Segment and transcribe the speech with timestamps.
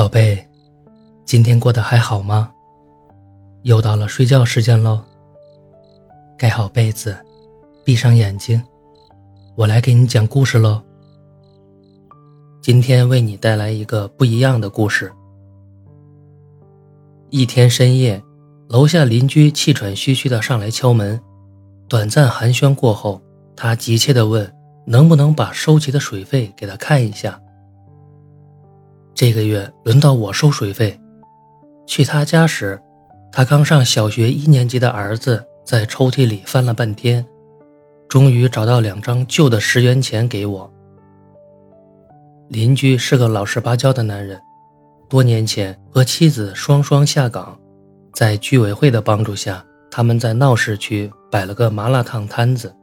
[0.00, 0.42] 宝贝，
[1.26, 2.50] 今天过得还好吗？
[3.64, 4.98] 又到了睡觉时间喽。
[6.38, 7.14] 盖好被子，
[7.84, 8.62] 闭上眼睛，
[9.56, 10.80] 我来给你讲故事喽。
[12.62, 15.12] 今天为你带来一个不一样的故事。
[17.28, 18.22] 一天深夜，
[18.70, 21.20] 楼下邻居气喘吁吁的上来敲门。
[21.90, 23.20] 短暂寒暄过后，
[23.54, 24.50] 他急切的问
[24.88, 27.38] ：“能不能把收集的水费给他看一下？”
[29.20, 30.98] 这个月轮到我收水费。
[31.86, 32.80] 去他家时，
[33.30, 37.22] 他刚上小学一年级的儿子在抽屉里翻了半天，
[38.08, 40.72] 终于找到两张旧的十元钱给我。
[42.48, 44.40] 邻居是个老实巴交的男人，
[45.06, 47.60] 多年前和妻子双双下岗，
[48.14, 52.74] 在居委会的帮助下，他们在闹市区摆了个麻辣烫摊子。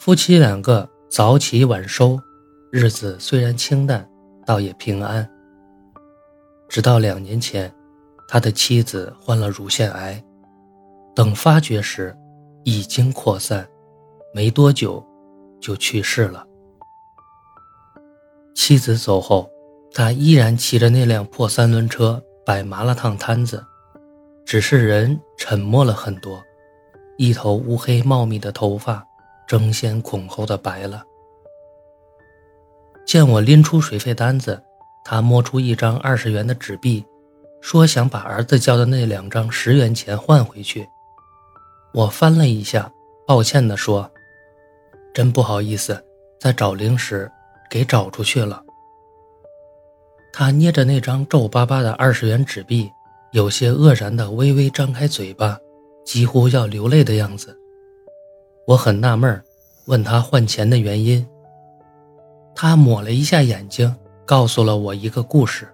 [0.00, 2.18] 夫妻两个早起晚收，
[2.72, 4.08] 日子虽然清淡。
[4.46, 5.28] 倒也平安。
[6.68, 7.72] 直到两年前，
[8.26, 10.22] 他的妻子患了乳腺癌，
[11.14, 12.16] 等发觉时，
[12.64, 13.66] 已经扩散，
[14.32, 15.04] 没多久
[15.60, 16.46] 就去世了。
[18.54, 19.48] 妻子走后，
[19.92, 23.64] 他依然骑着那辆破三轮车摆麻辣烫摊子，
[24.44, 26.42] 只是人沉默了很多，
[27.18, 29.06] 一头乌黑茂密的头发
[29.46, 31.04] 争先恐后的白了。
[33.06, 34.62] 见我拎出水费单子，
[35.04, 37.04] 他摸出一张二十元的纸币，
[37.60, 40.86] 说想把儿子交的那两张十元钱换回去。
[41.92, 42.90] 我翻了一下，
[43.26, 44.10] 抱歉地说
[45.14, 46.02] ：“真不好意思，
[46.40, 47.30] 在找零时
[47.70, 48.62] 给找出去了。”
[50.32, 52.90] 他捏着那张皱巴巴的二十元纸币，
[53.32, 55.56] 有些愕然地微微张开嘴巴，
[56.04, 57.56] 几乎要流泪的样子。
[58.66, 59.40] 我很纳闷，
[59.84, 61.24] 问他换钱的原因。
[62.54, 65.68] 他抹了一下眼睛，告诉了我一个故事。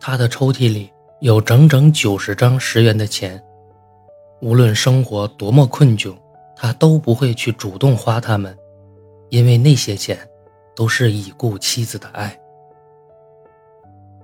[0.00, 3.42] 他的抽屉里有整整九十张十元的钱，
[4.40, 6.14] 无论生活多么困窘，
[6.56, 8.56] 他都不会去主动花它们，
[9.30, 10.18] 因为那些钱
[10.74, 12.38] 都是已故妻子的爱。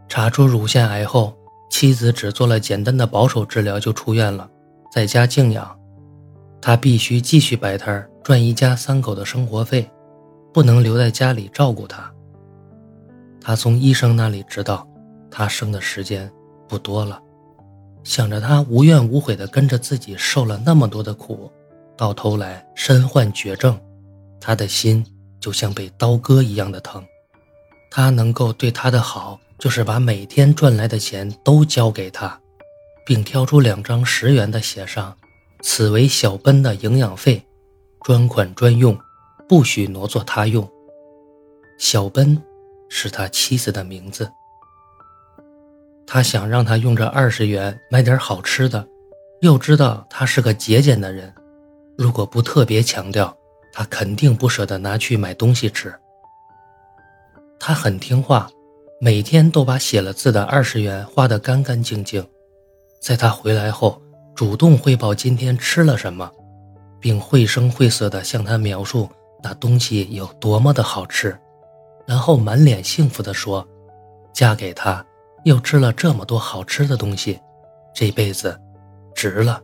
[0.09, 1.35] 查出乳腺癌后，
[1.71, 4.49] 妻子只做了简单的保守治疗就出院了，
[4.93, 5.79] 在家静养。
[6.61, 9.89] 他必须继续摆摊赚一家三口的生活费。
[10.53, 12.11] 不能留在家里照顾他。
[13.41, 14.87] 他从医生那里知道，
[15.31, 16.31] 他生的时间
[16.69, 17.21] 不多了。
[18.03, 21.51] 想着他无怨无悔地跟着自己受了那么多的苦，
[21.97, 23.79] 到头来身患绝症，
[24.41, 25.05] 他的心
[25.39, 27.05] 就像被刀割一样的疼。
[27.91, 32.41] 他能够对他的好，就是把每天赚来的钱都交给他，
[33.05, 35.15] 并挑出两张十元的，写上
[35.63, 37.45] “此为小奔的营养费，
[38.03, 38.99] 专款专用”。
[39.51, 40.71] 不许挪作他用。
[41.77, 42.41] 小奔
[42.89, 44.31] 是他妻子的名字。
[46.07, 48.87] 他想让他用这二十元买点好吃的，
[49.41, 51.35] 又知道他是个节俭的人，
[51.99, 53.37] 如果不特别强调，
[53.73, 55.93] 他肯定不舍得拿去买东西吃。
[57.59, 58.49] 他很听话，
[59.01, 62.25] 每天都把写了字的二十元花得干干净净。
[63.03, 64.01] 在他回来后，
[64.33, 66.31] 主动汇报今天吃了什么，
[67.01, 69.09] 并绘声绘色地向他描述。
[69.43, 71.37] 那东西有多么的好吃，
[72.07, 73.67] 然后满脸幸福地说
[74.33, 75.05] ：“嫁给他，
[75.45, 77.41] 又吃了这么多好吃的东西，
[77.95, 78.59] 这辈子
[79.15, 79.61] 值了。”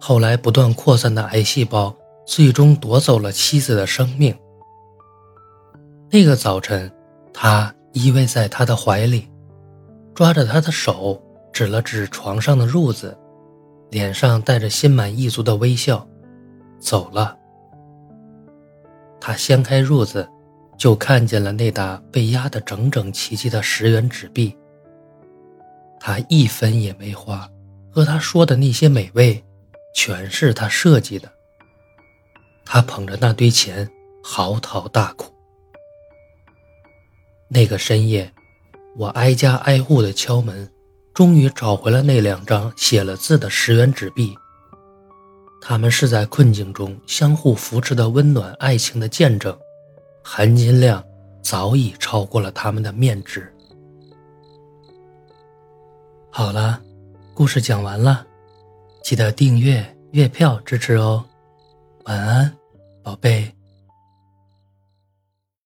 [0.00, 1.94] 后来不断扩散的癌细胞
[2.26, 4.36] 最终夺走了妻子的生命。
[6.10, 6.90] 那个早晨，
[7.32, 9.28] 他依偎在他的怀里，
[10.14, 11.20] 抓着他的手，
[11.52, 13.16] 指了指床上的褥子，
[13.90, 16.06] 脸上带着心满意足的微笑，
[16.78, 17.36] 走了。
[19.20, 20.28] 他掀开褥子，
[20.78, 24.56] 就看见了那沓被压得整整齐齐的十元纸币。
[25.98, 27.48] 他一分也没花，
[27.90, 29.42] 和他说的那些美味，
[29.94, 31.30] 全是他设计的。
[32.64, 33.88] 他捧着那堆钱，
[34.22, 35.32] 嚎啕大哭。
[37.48, 38.32] 那个深夜，
[38.96, 40.70] 我挨家挨户的敲门，
[41.14, 44.36] 终于找回了那两张写了字的十元纸币。
[45.68, 49.52] 他们是在困境中相互扶持的温暖爱情的见证，
[50.22, 51.04] 含金量
[51.42, 53.52] 早已超过了他们的面值。
[56.30, 56.80] 好了，
[57.34, 58.24] 故事讲完了，
[59.02, 61.24] 记得订阅月票支持哦。
[62.04, 62.56] 晚安，
[63.02, 63.52] 宝贝。